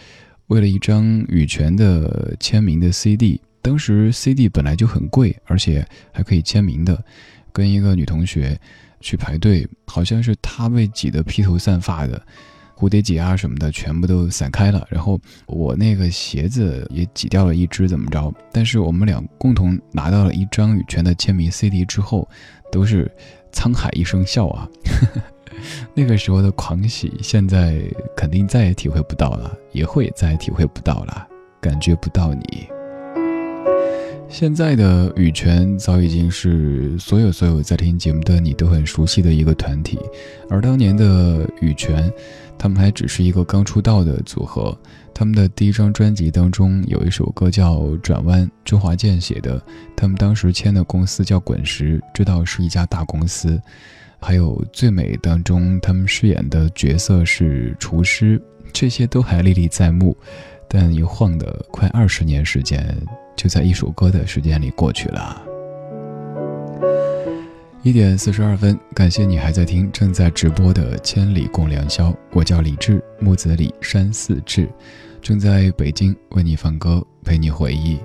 [0.48, 7.04] 为了一张羽泉的签名的 CD，当时 CD 本来就很贵，而且还可以签名的，
[7.52, 8.60] 跟一个女同学
[9.00, 12.22] 去排队，好像是她被挤得披头散发的，
[12.76, 18.32] 蝴蝶结啊什么的全部都散开了，然后我那个鞋子也挤掉了一只，怎么着？
[18.52, 22.30] 但是我们俩共同拿到了一张羽泉的签名 CD 之后，
[22.72, 23.12] 都是
[23.56, 24.70] 沧海一声笑啊！
[25.96, 27.82] 那个时候的狂喜，现在
[28.16, 31.26] 肯定再也体会不到了，也会再也体会不到了，
[31.62, 32.68] 感觉不到你。
[34.28, 39.98] 现在的羽泉早已经是所有所有在听节目的你都很熟悉的一个团体，
[40.50, 42.12] 而当年的羽泉，
[42.58, 44.78] 他们还只是一个刚出道的组合。
[45.18, 49.64] 他们的第一张专辑当中有一首歌叫《转弯》，周华健写的。
[49.96, 53.58] 他们当时签的公司叫滚石，知道是一家大公司。
[54.20, 58.42] 还有《最美》当中，他们饰演的角色是厨师，
[58.74, 60.18] 这些都还历历在目。
[60.68, 62.94] 但一晃的快二十年时间，
[63.38, 65.55] 就在一首歌的时间里过去了。
[67.86, 74.68] 一点四十二分，感谢你还在听正在直播的《千里共良宵》，我叫李志，木子李，山寺志，
[75.22, 78.00] 正在北京为你放歌，陪你回忆。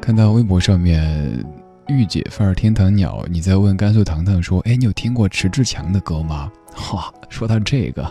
[0.00, 1.44] 看到微博上面。
[1.88, 8.02] 御姐范儿天堂鸟，你在问甘肃糖糖说：“哎，你有听过迟志强的歌吗？”哈，说到这个，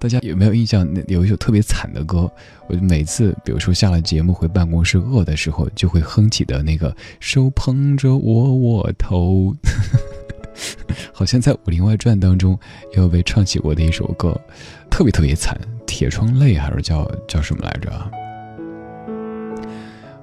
[0.00, 0.88] 大家有没有印象？
[0.94, 2.28] 那有一首特别惨的歌，
[2.68, 9.54] 我每次，比如说下了节目回办公室饿的时候，就会哼起的那个“手捧着窝窝头”，
[11.12, 12.58] 好像在《武林外传》当中
[12.92, 14.34] 也有被唱起过的一首歌，
[14.90, 18.10] 特别特别惨，《铁窗泪》还是叫叫什么来着？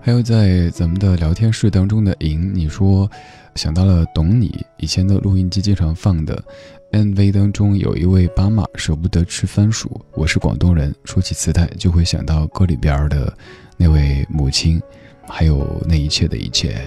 [0.01, 3.07] 还有在咱们的聊天室当中的莹，你说
[3.53, 6.43] 想到了懂你以前的录音机经常放的
[6.91, 13.31] MV 当中有一位爸妈舍不得吃番薯，我是广东人，说起磁带就会想到歌里边的
[13.75, 14.81] 那位母亲，
[15.27, 16.81] 还有那一切的一切。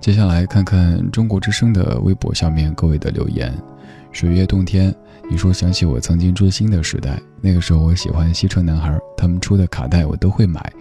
[0.00, 3.52] 接下来看看中国之声的微博下面各位的留言，
[4.12, 4.94] 水月洞天。
[5.28, 10.72] 你说想起我曾经追星的时代，那个时候我喜欢西城男孩，他们出的卡带我都会买。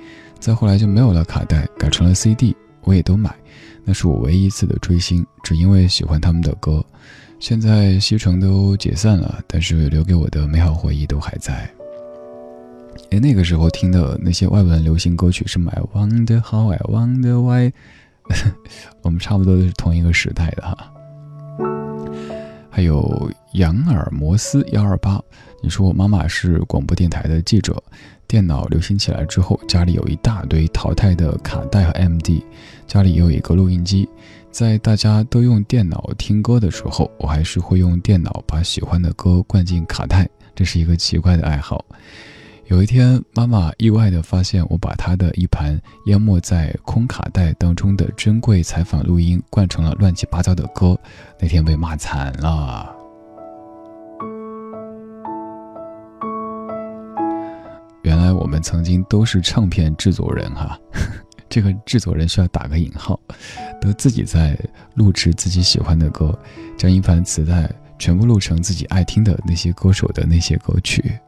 [0.42, 3.34] 再后来就没有了卡带，改成了 CD，我也都买。
[3.86, 6.84] 那是我唯一一次的追星，只因为喜欢他们的歌。
[7.40, 11.70] 现在西城都解散了，但是留给我的美好回忆都还在。
[13.12, 17.70] 哎，那个时候听的那些外文流行歌曲是《I Wonder How I Wonder Why》，
[19.04, 20.92] 我们差不多都是同一个时代的哈。
[22.74, 25.22] 还有杨尔摩斯幺二八，
[25.62, 27.84] 你说我妈妈是广播电台的记者，
[28.26, 32.42] 电脑流行起来之后，家里有一大堆淘汰的卡带和 MD，
[32.88, 34.08] 家里也有一个录音机，
[34.52, 41.84] 在大家都用电脑听歌的时候，我还是会用电脑把喜欢的歌灌进卡带，这是一个奇怪的爱好。
[42.72, 50.98] 有一天，妈妈意外地发现我把她的一盘淹没在空卡带当中的珍贵采访录音灌成了乱七八糟的歌，
[51.38, 52.90] 那天被骂惨了。
[58.04, 60.80] 原来我们曾经都是唱片制作人哈，
[61.50, 63.20] 这个制作人需要打个引号，
[63.82, 64.58] 都自己在
[64.96, 66.34] 录制自己喜欢的歌，
[66.78, 67.70] 将一盘磁带
[68.00, 71.20] 全部录成自己爱听的那些歌手的那些歌曲。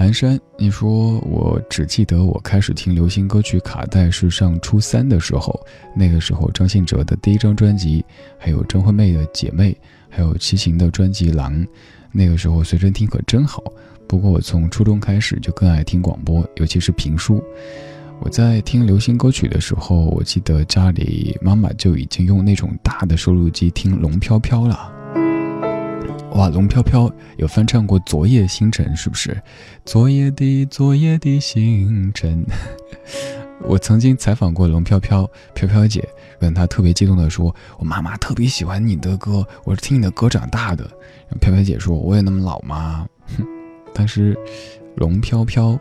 [0.00, 5.60] 蓝山，你说我只记得我开始听流行歌曲卡带是上初三的时候，
[5.94, 8.02] 那个时候张信哲的第一张专辑，
[8.38, 9.72] 还有张惠妹的《姐妹》，
[10.08, 11.52] 还有齐秦的专辑《狼》，
[12.12, 13.62] 那个时候随身听可真好。
[14.08, 17.44] 不过我从初中开始就更爱听广播，尤其是评书。
[18.20, 24.99] 我在听流行歌曲的时候，我记得家里妈妈就已经用那种大的收录机听《龙飘飘》了。
[26.32, 29.36] 哇，龙飘飘有翻唱过《昨夜星辰》，是不是？
[29.84, 32.46] 昨夜的昨夜的星辰，
[33.62, 36.08] 我曾经采访过龙飘飘飘飘姐，
[36.40, 40.88] 问她特别激动地说：“我妈妈特别喜欢你的歌，我是听你的歌长大的。”
[41.40, 43.06] 飘飘姐说：“我也那么老吗？”
[43.36, 43.44] 哼，
[43.92, 44.36] 当时
[44.96, 45.72] 龙飘飘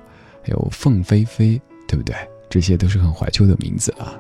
[0.42, 2.16] 还有凤飞飞，对不对？
[2.50, 4.14] 这些都是很怀旧的名字啊。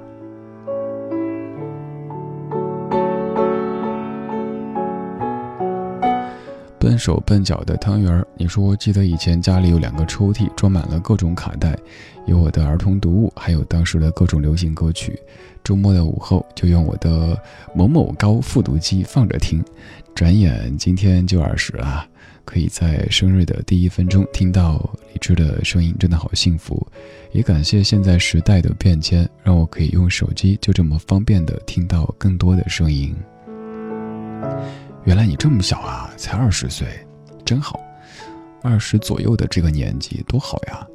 [6.89, 11.77] 笨手笨脚的汤圆儿，你说记得以前家里有两个抽屉，装满了各种卡带，
[12.25, 15.15] 有我的儿童读物，还有当时的各种流行歌曲。
[15.63, 17.39] 周末的午后就用我的
[17.75, 19.63] 某某高复读机放着听。
[20.15, 22.03] 转眼今天就二十了，
[22.43, 26.87] 可以在生日的第一分钟听到李志的声音，真的好幸福。
[27.31, 33.15] 也感谢现在时代的变迁，让我可以用手机就这么方便的听到更多的声音。
[35.05, 36.87] 原来你这么小啊，才二十岁，
[37.43, 37.79] 真好。
[38.61, 40.85] 二十左右的这个年纪多好呀，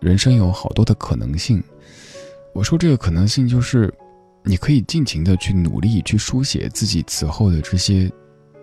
[0.00, 1.62] 人生有好多的可能性。
[2.54, 3.92] 我说这个可能性就是，
[4.44, 8.10] 你可以尽情的去努力去书写自己此后的这些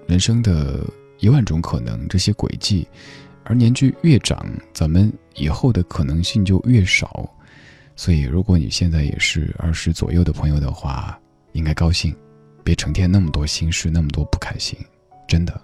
[0.08, 0.84] 人生的
[1.20, 2.88] 一万种可能，这些轨迹。
[3.44, 7.30] 而年纪越长，咱们以后的可能性就越少。
[7.98, 11.20] 所以，如果你现在也是二十左右的朋友的话，
[11.52, 12.16] 应该高兴。
[12.64, 14.78] 别成天那么多心事，那么多不开心，
[15.28, 15.60] 真的，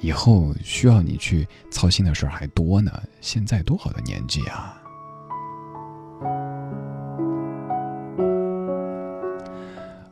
[0.00, 3.02] 以后需要你去操心的事儿还多呢。
[3.20, 4.80] 现在多好的年纪啊！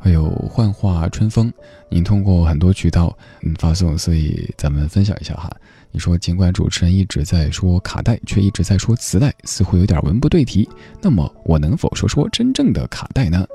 [0.00, 1.52] 还有幻化春风，
[1.88, 5.50] 您通过很多渠道嗯发送，所以咱们分享一下哈。
[5.90, 10.68] 你说，尽管主持人一直在说卡带，却一直在说磁带，似乎有点文不对题。
[11.02, 13.46] 那么，我能否说说真正的卡带呢？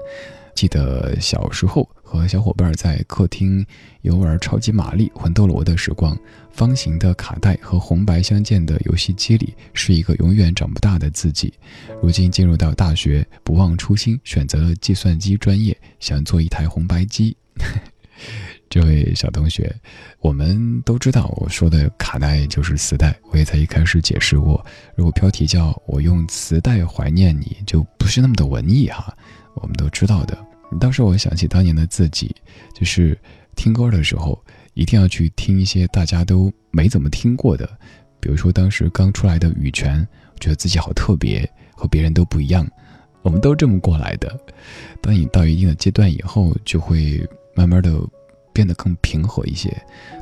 [0.54, 1.90] 记得小时候。
[2.18, 3.66] 和小伙伴在客厅
[4.02, 6.18] 游玩超级玛丽、魂斗罗的时光，
[6.52, 11.54] 方形的卡带和红白相间的游戏机里，是一个永远长不大的自己。
[12.02, 17.36] 如今进入到大学，不忘初心，选择了计算机专业，想做一台红白机。
[18.70, 19.74] 这位小同学，
[20.20, 23.18] 我们都知道，我说的卡带就是磁带。
[23.32, 24.66] 我也在一开始解释过，
[24.96, 29.16] 如果标题叫我用磁带怀念你，就不是那么的文艺哈。
[29.56, 30.47] 我们都知道的。
[30.80, 32.36] 当时我想起当年的自己，
[32.74, 33.18] 就是
[33.56, 34.42] 听歌的时候，
[34.74, 37.68] 一定要去听一些大家都没怎么听过的，
[38.20, 40.08] 比如说当时刚出来的羽泉，
[40.40, 42.68] 觉得自己好特别，和别人都不一样。
[43.24, 44.40] 我们都这么过来的。
[45.02, 48.00] 当你到一定的阶段以后，就会慢慢的
[48.54, 49.76] 变得更平和一些，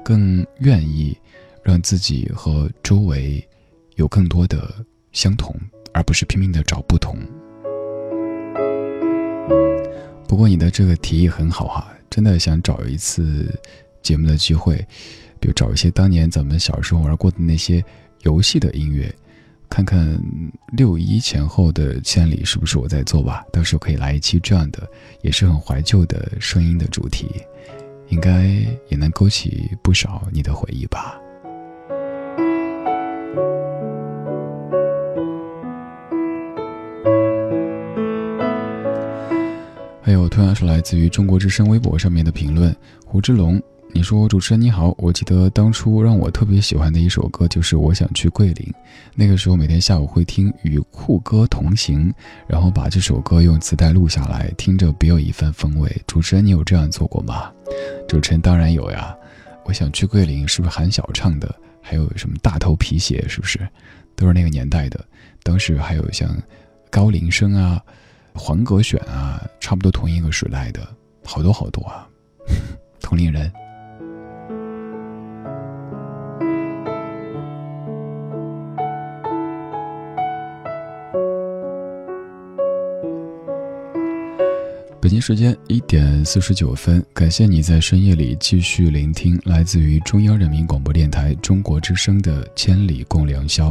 [0.04, 1.16] 更愿意
[1.64, 3.46] 让自己和周围
[3.96, 4.74] 有更多的
[5.12, 5.56] 相同，
[5.94, 7.18] 而不是拼命的找不同。
[10.28, 13.54] 不过你的这个提议很好哈，真的想找一次
[14.02, 14.76] 节目的机会，
[15.40, 17.84] 比如找一些当年咱们小时候玩过的那些
[18.24, 19.14] 游戏的音乐，
[19.70, 20.20] 看看
[20.74, 23.46] 六一前后的千里是不是我在做吧？
[23.52, 24.88] 到时候可以来一期这样的，
[25.22, 27.30] 也是很怀旧的声音的主题，
[28.10, 28.48] 应该
[28.90, 31.20] 也能勾起不少你的回忆吧。
[40.06, 43.60] 还有同样是来自于中国之声微博上面的评论，胡志龙，
[43.92, 48.68] 你说主持人你好，我记得当初让我特别喜欢的一首歌就是《我想去桂林》，
[49.16, 52.14] 那个时候每天下午会听与酷哥同行，
[52.46, 55.92] 然后把这首歌用磁带录下来，听着别有一番风味。
[56.06, 57.52] 主持人你有这样做过吗？
[58.08, 59.12] 主持人当然有呀，
[59.64, 61.56] 我想去桂林是不是韩晓唱的？
[61.82, 63.60] 还有什么大头皮鞋是不是？
[64.16, 65.04] 都是那个年代的，
[65.42, 66.30] 当时还有像
[66.92, 67.82] 高林生啊。
[68.36, 70.88] 黄格选啊，差不多同一个时代的，
[71.24, 72.08] 好多好多啊，
[73.02, 73.52] 同龄人。
[85.02, 93.70] 北京时间一点四十九分，感谢你在深夜里继续聆听来自于中央人民广播电台中国之声的《千里共良宵》，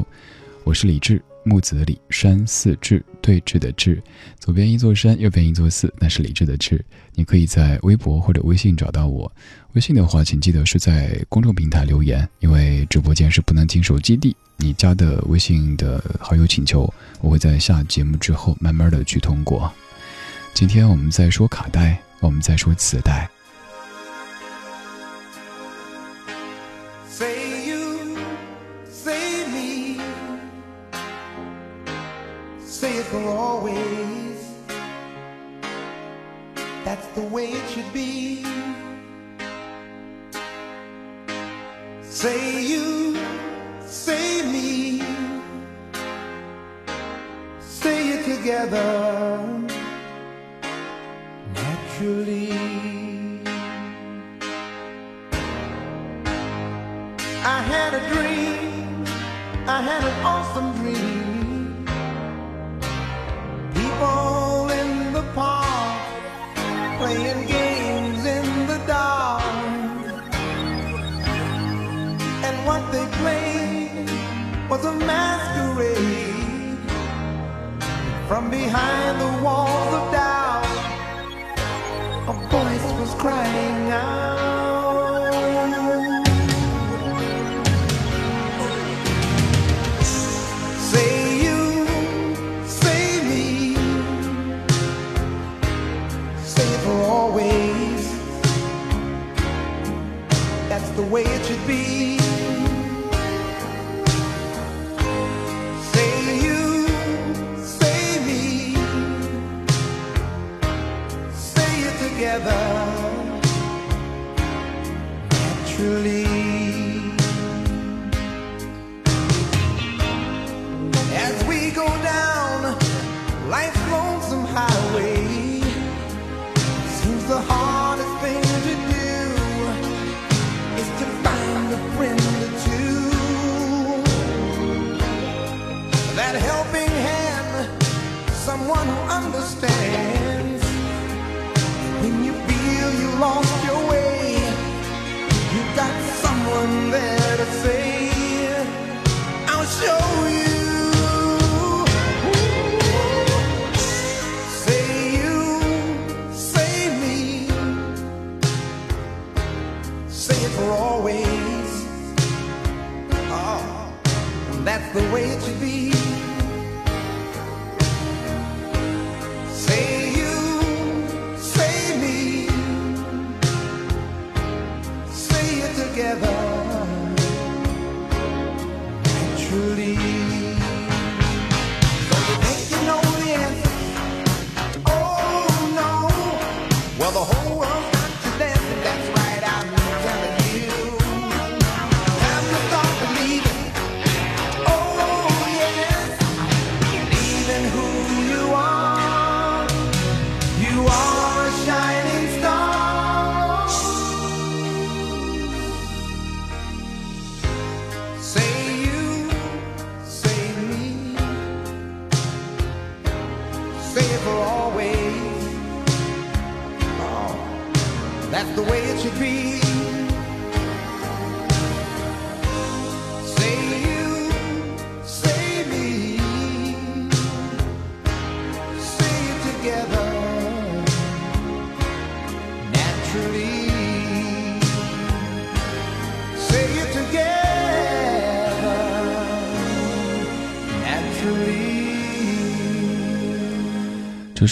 [0.65, 1.23] 我是李志。
[1.47, 4.03] 木子李山寺志对峙的志，
[4.41, 6.83] 左边一座山，右边一座寺，那是李志的志。
[7.13, 9.31] 你可以在微博或者微信找到我。
[9.75, 14.35] 微信的话，请记得是在公众平台留言，因为直播间是不能进手机的。
[14.57, 16.91] 你加的微信的好友请求，
[17.21, 19.71] 我会在下节目之后慢慢的去通过。
[20.55, 23.29] 今天我们在说卡带，我们在说磁带。
[66.99, 69.43] Playing games in the dark.
[72.47, 74.11] And what they played
[74.69, 76.79] was a masquerade
[78.29, 80.65] from behind the walls of doubt.
[82.29, 84.54] A voice was crying out.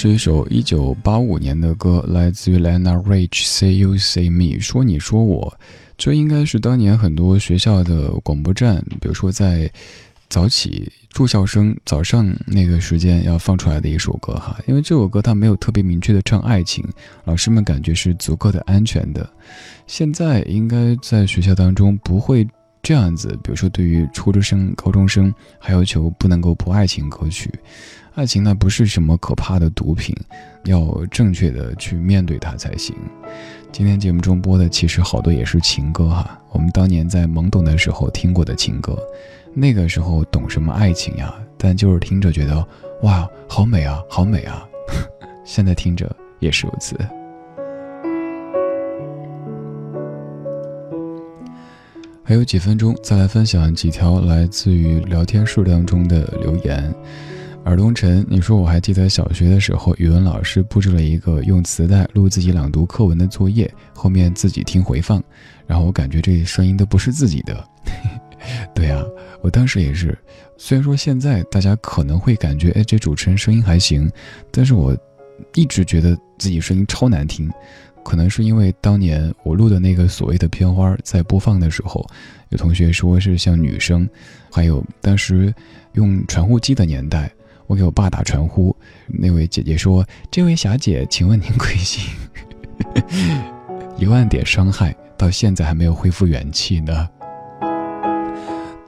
[0.03, 5.57] 是一首一九八五年的歌，来自于 Lana Rich Say You Say Me，说你说我，
[5.96, 9.70] 这应该是当年很多学校的广播站，比如说在
[10.28, 16.84] 早起住校生早上那个时间要放出来的一首歌哈，因为这首歌它没有特别明确的唱爱情，
[17.22, 19.30] 老师们感觉是足够的安全的。
[19.86, 22.44] 现在应该在学校当中不会
[22.82, 27.48] 这样子，比如说对于初中生、高中生还要求不能够播爱情歌曲。
[28.14, 30.14] 爱情呢不是什么可怕的毒品，
[30.64, 32.94] 要正确的去面对它才行。
[33.72, 38.98] 今天节目中播的其实好多也是情歌哈，我们当年在懵懂的时候听过的情歌，
[39.54, 41.34] 那个时候懂什么爱情呀？
[41.56, 42.66] 但就是听着觉得
[43.02, 44.62] 哇，好美啊，好美啊！
[45.42, 46.94] 现在听着也是如此。
[52.22, 56.94] 还有几分钟，再来分享几条来自于聊天室当中的留言。
[57.64, 65.22] 尔东晨，你说我还记得小学的时候，语文老师布置了一个用磁带录自己朗读课文的作业，后面自己听回放，
[65.66, 67.64] 然后我感觉这声音都不是自己的。
[68.74, 69.00] 对呀、
[69.42, 70.16] 我当时也是。
[70.56, 74.10] 虽然说现在大家可能会感觉，哎，这主持人声音还行，
[74.50, 74.96] 但是我
[75.54, 77.50] 一直觉得自己声音超难听。
[78.04, 82.04] 可能是因为当年我录的那个所谓的片花，在播放的时候，
[82.48, 84.08] 有同学说是像女生，
[84.50, 85.54] 还有当时
[85.92, 87.32] 用传呼机的年代。
[87.72, 92.04] 我给我爸打传呼，那位姐姐说：“这位小姐，请问您贵姓？”
[93.96, 97.08] 一万点伤害到现在还没有恢复元气呢。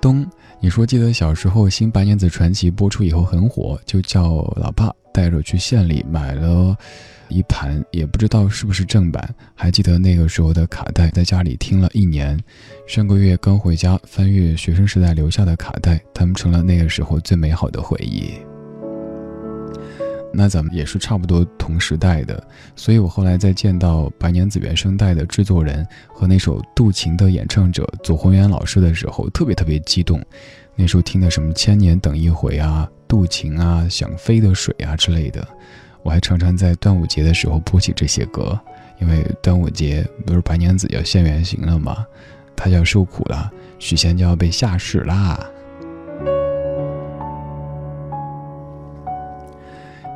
[0.03, 0.27] 东，
[0.61, 6.77] 你说记得小时候《新白娘子传奇》播出以后很火，就叫老爸带着去县里买了
[7.31, 9.35] 一盘，也不知道是不是正版。
[9.55, 12.39] 还记得那个时候的卡带，在家里听了一年。
[12.87, 18.35] 上个月刚回家，翻阅学生时代留下的卡带，他们成了那个时候最美好的回忆。
[20.37, 22.43] 那咱们也是差不多同时代的，
[22.75, 30.21] 所以我后来在见到《白娘子》原声带的制作人和那首《渡情》的演唱者左宏元老师的时候，特别特别激动。
[30.77, 35.47] 那时候听的什么《千年等一回》啊，《渡情》啊，《想飞的水》啊之类的，
[36.03, 38.59] 我还常常在端午节的时候播起这些歌，
[39.01, 42.05] 因为端午节不是白娘子要现原形了吗？
[42.57, 45.49] 她要受苦了，许仙就要被下世啦。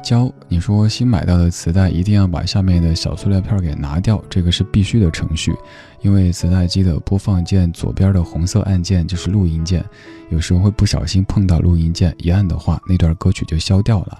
[0.08, 5.54] 教你说新买到的磁带一定要把下面的小塑料片给拿掉，这个是必须的程序，
[6.00, 9.84] 因为磁带机的播放键左边的红色按键就是录音键，
[10.30, 14.18] 有时候会不小心碰到录音键，一按的话那段歌曲就消掉了。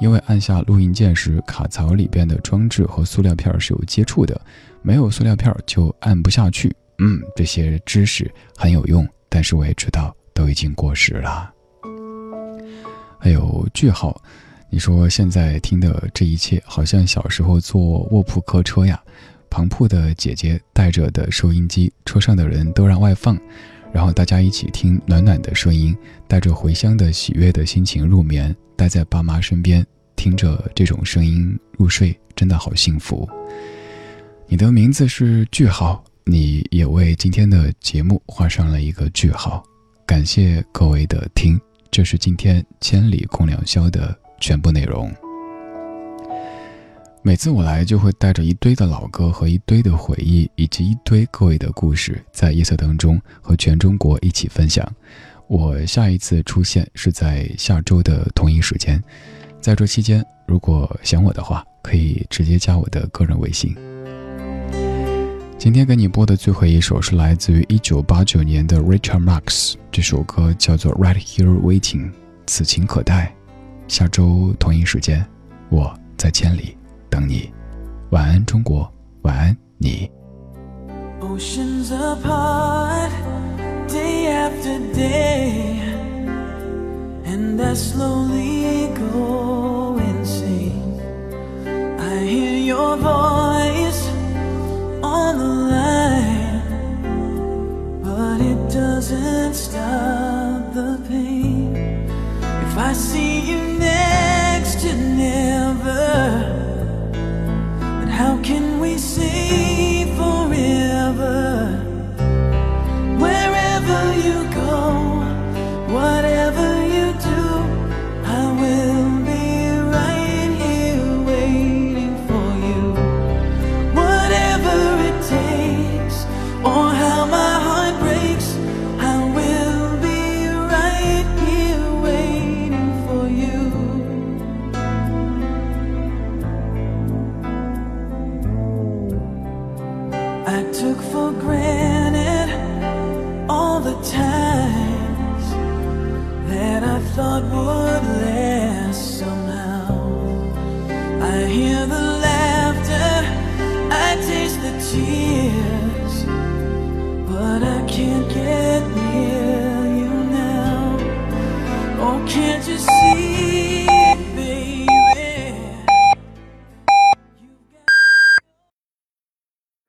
[0.00, 4.40] 因为按下录音键时，卡槽里边的装置和塑料片是有接触的，
[4.82, 6.72] 没有塑料片就按不下去。
[7.00, 11.50] 嗯，这些知识很有用，但是我也知道都已经过时了。
[13.18, 14.16] 还有句号。
[14.70, 19.00] 你说现在听的这一切，好像小时候坐卧铺客车呀，
[19.48, 23.38] 旁铺的姐姐带着的收音机，车上的人都让外放，
[23.92, 25.96] 然后大家一起听暖暖的声音，
[26.26, 29.86] 带着回乡的喜悦的心情入眠，待在爸妈身边，
[30.16, 33.28] 听着这种声音入睡，真的好幸福。
[34.48, 39.62] 你的名字是句号，你也为今天的节目画上了一个句号，
[40.04, 41.60] 感谢各位的听，
[41.92, 44.18] 这是今天千里共良宵的。
[44.38, 45.10] 全部内容。
[47.22, 54.86] 每次我来，就会带着一堆的老歌和一堆的回忆，以及一堆各位的故事，在夜色当中和全中国一起分享。
[55.46, 59.02] 我下一次出现是在下周的同一时间，
[59.58, 63.74] 在这期间，如果想我的话，可以直接加我的个人微信。
[65.58, 72.10] 今天给你播的最后一首是来自于一九八九年的 Richard Marx，这首歌叫做《Right Here Waiting》，
[72.46, 73.34] 此情可待。
[73.94, 75.24] 下周同一时间，
[75.70, 76.76] 我在千里
[77.08, 77.48] 等你。
[78.10, 78.92] 晚安，中国，
[79.22, 80.10] 晚安，你。
[81.20, 83.12] Oceans apart,
[83.86, 85.78] day after day,
[87.24, 90.98] and I slowly go insane.
[91.96, 94.08] I hear your voice
[95.02, 96.62] on the line,
[98.02, 101.33] but it doesn't stop the pain.
[102.74, 105.90] If I see you next to never.
[108.02, 109.73] And how can we say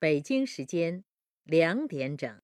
[0.05, 1.03] 北京时间
[1.45, 2.39] 两点整。